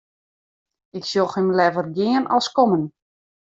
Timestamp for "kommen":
2.55-2.83